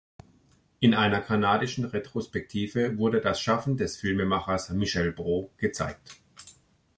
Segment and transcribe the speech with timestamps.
[0.79, 6.15] In einer kanadischen Retrospektive wurde das Schaffen des Filmemachers Michel Brault gezeigt.